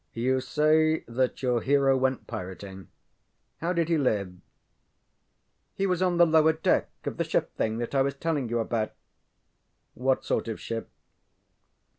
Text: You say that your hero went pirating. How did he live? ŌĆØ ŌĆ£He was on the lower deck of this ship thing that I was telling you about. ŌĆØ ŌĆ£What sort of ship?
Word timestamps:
You 0.13 0.39
say 0.41 1.01
that 1.07 1.43
your 1.43 1.61
hero 1.61 1.95
went 1.95 2.25
pirating. 2.25 2.87
How 3.59 3.71
did 3.71 3.87
he 3.87 3.99
live? 3.99 4.29
ŌĆØ 4.29 4.41
ŌĆ£He 5.77 5.87
was 5.87 6.01
on 6.01 6.17
the 6.17 6.25
lower 6.25 6.53
deck 6.53 6.89
of 7.05 7.17
this 7.17 7.27
ship 7.27 7.55
thing 7.55 7.77
that 7.77 7.93
I 7.93 8.01
was 8.01 8.15
telling 8.15 8.49
you 8.49 8.57
about. 8.57 8.93
ŌĆØ 9.95 10.01
ŌĆ£What 10.03 10.23
sort 10.23 10.47
of 10.47 10.59
ship? 10.59 10.89